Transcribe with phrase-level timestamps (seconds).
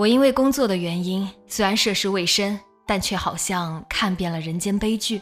[0.00, 5.20] 我因为工作的原因，虽然涉世未深，但却好像看遍了人间悲剧。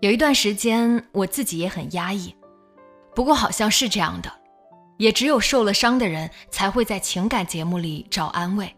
[0.00, 2.32] 有一段时间，我自己也很压抑。
[3.16, 4.32] 不过好像是这样的，
[4.96, 8.72] 也只有受了伤的人才会在情感节目里找安慰。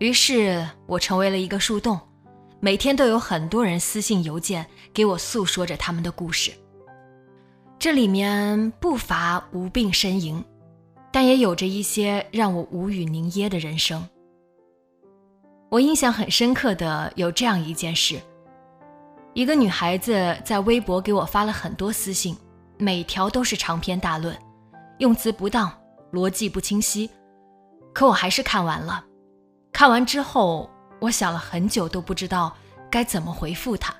[0.00, 1.96] 于是我成为了一个树洞，
[2.58, 6.50] 每天都有很多人私信邮件给我诉说着他们的故事。
[7.78, 10.44] 这里面不乏无病呻吟，
[11.12, 14.06] 但也有着一些让我无语凝噎的人生。
[15.68, 18.20] 我印象很深刻的有这样一件事。
[19.34, 22.36] 一个女孩子在微博给我发了很多私信，
[22.78, 24.34] 每条都是长篇大论，
[24.98, 25.70] 用词不当，
[26.12, 27.10] 逻辑不清晰，
[27.92, 29.04] 可我还是看完了。
[29.72, 32.56] 看完之后，我想了很久，都不知道
[32.90, 33.94] 该怎么回复她。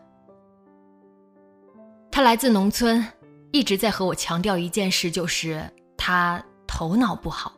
[2.10, 3.06] 她来自农村，
[3.52, 7.52] 一直在和我强调一件事，就是她头脑不好。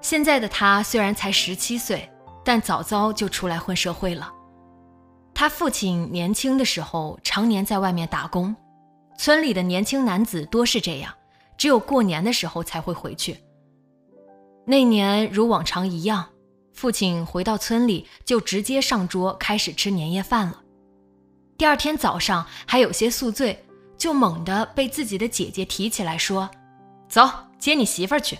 [0.00, 2.10] 现在的他虽然才十七岁，
[2.44, 4.32] 但早早就出来混社会了。
[5.34, 8.54] 他父亲年轻的时候常年在外面打工，
[9.16, 11.14] 村里的年轻男子多是这样，
[11.56, 13.38] 只有过年的时候才会回去。
[14.66, 16.28] 那年如往常一样，
[16.72, 20.62] 父亲回到村里就直接上桌开始吃年夜饭了。
[21.56, 23.64] 第二天早上还有些宿醉，
[24.02, 26.50] 就猛地被自己的姐姐提起来说
[27.08, 27.22] ：“走，
[27.56, 28.36] 接你媳妇儿去。”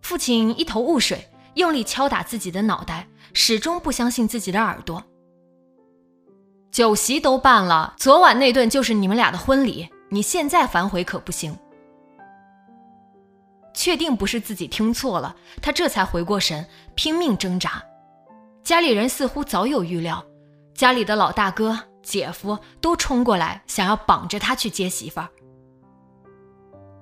[0.00, 5.04] 父亲一头雾水，用力敲打自己的脑袋，始终不相信自己的耳朵。
[6.70, 9.86] 酒席都办了，昨晚那顿就是你们俩的婚礼。
[10.08, 11.54] 你现在反悔可不行。
[13.74, 17.82] 确定不是自己听错了，他这才回过神，拼命挣扎。
[18.64, 20.24] 家里人似乎早有预料，
[20.72, 25.28] 家里的老大哥、姐夫都冲过来，想要绑着他去接媳妇儿。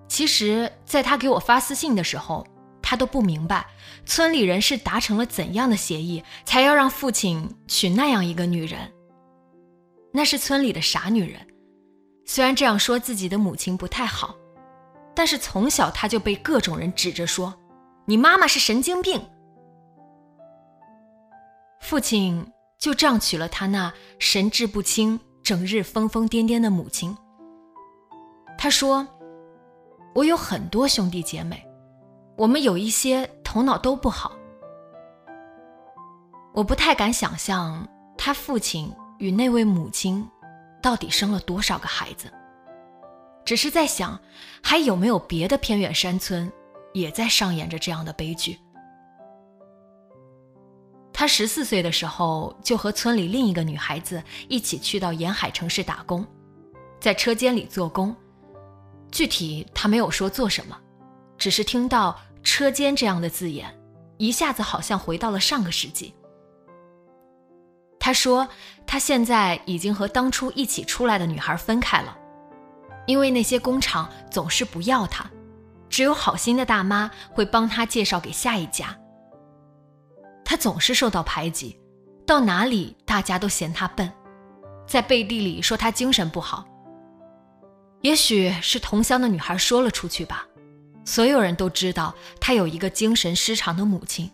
[0.09, 2.47] 其实，在他给我发私信的时候，
[2.83, 3.67] 他都不明白
[4.05, 8.93] 村里人是达成了怎样的协议，才要让父亲娶那样一个女人。
[10.13, 11.47] 那是村里的傻女人，
[12.27, 14.35] 虽然这样说自己的母亲不太好，
[15.15, 17.55] 但是从小他就被各种人指着说
[18.07, 19.23] ：“你妈妈是神经病。”
[21.81, 22.45] 父亲
[22.81, 27.15] 就这样娶了他那神志不清、整日疯疯癫癫的母亲。
[28.57, 29.07] 他说
[30.15, 31.63] ：“我有很多兄弟姐妹，
[32.37, 34.33] 我们有一些头脑都不好。”
[36.53, 37.87] 我不太敢想象
[38.19, 38.93] 他父亲。
[39.21, 40.27] 与那位母亲，
[40.81, 42.33] 到底生了多少个孩子？
[43.45, 44.19] 只是在想，
[44.63, 46.51] 还有没有别的偏远山村，
[46.95, 48.59] 也在上演着这样的悲剧？
[51.21, 56.27] 他十四岁的时候，就和村里另一个女孩子一起去到沿海城市打工，
[56.99, 58.17] 在车间里做工。
[59.13, 60.75] 具体他没有说做什么，
[61.37, 63.71] 只是听到“车间”这样的字眼，
[64.17, 66.15] 一下子好像回到了上个世纪。
[67.99, 68.49] 他说
[68.89, 72.17] ：“他现在已经和当初一起出来的女孩分开了，
[73.07, 75.31] 因为那些工厂总是不要他，
[75.91, 78.97] 只有好心的大妈会帮他介绍给下一家。
[80.51, 81.79] 他总是受到排挤，
[82.27, 84.13] 到哪里大家都嫌他笨，
[84.85, 86.67] 在背地里说他精神不好。
[88.01, 90.45] 也许是同乡的女孩说了出去吧，
[91.05, 94.29] 所有人都知道他有一个精神失常的母亲，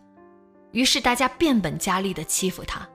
[0.72, 2.88] 于是大家变本加厉地欺负他。”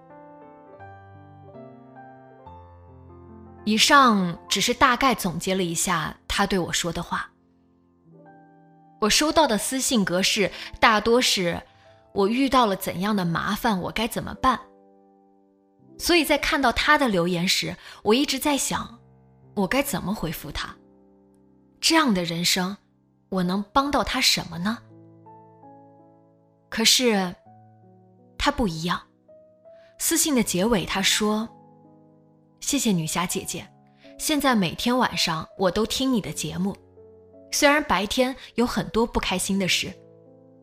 [3.66, 7.30] 以上只是大概总结了一下他对我说的话。
[9.00, 11.62] 我收到的私信格式大多是
[12.14, 14.60] “我遇到了怎样的麻烦，我该怎么办”。
[15.98, 19.00] 所以在看到他的留言时，我一直在想，
[19.56, 20.76] 我该怎么回复他？
[21.80, 22.76] 这样的人生，
[23.30, 24.78] 我能帮到他什么呢？
[26.70, 27.36] 可是，
[28.38, 29.02] 他不一样。
[30.00, 31.48] 私信的结尾，他说。
[32.60, 33.68] 谢谢女侠姐姐，
[34.20, 36.76] 现在每天晚上我都听你的节目，
[37.52, 39.92] 虽然白天有很多不开心的事，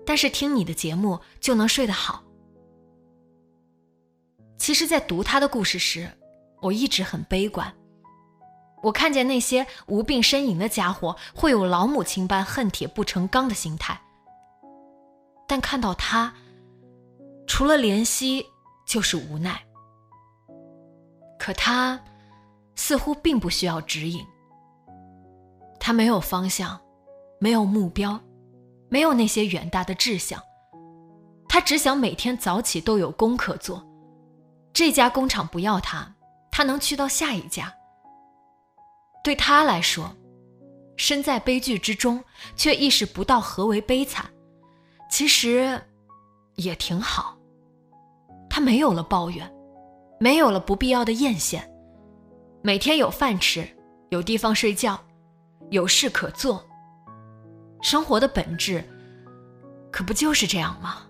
[0.09, 2.22] 但是听你的节目就能睡得好。
[4.57, 6.09] 其实，在读他的故事时，
[6.63, 7.71] 我一直很悲观。
[8.83, 14.01] 我看见那些无病呻吟的家伙会有老母亲般恨铁不成钢的心态，
[15.47, 16.33] 但看到他，
[17.47, 18.47] 除了怜惜
[18.87, 19.63] 就是无奈。
[21.39, 22.03] 可他
[22.77, 24.25] 似乎并不需要指引。
[25.78, 26.81] 他没有方向，
[27.39, 28.19] 没有目标，
[28.89, 30.43] 没有那些远大的志向。
[31.49, 33.85] 他只想每天早起都有工可做。
[34.73, 36.15] 这家工厂不要他
[36.51, 37.75] 他能去到下一家。
[39.25, 40.15] 对他来说
[40.97, 42.23] 身在悲剧之中
[42.55, 44.25] 却意识不到何为悲惨。
[45.11, 45.81] 其实
[46.57, 47.37] 也挺好。
[48.49, 49.51] 他没有了抱怨
[50.21, 51.63] 没有了不必要的艳羡。
[52.63, 53.67] 每天有饭吃
[54.11, 54.99] 有地方睡觉
[55.71, 56.65] 有事可做
[57.80, 58.83] 生活的本质
[59.91, 61.08] 可不就是这样吗？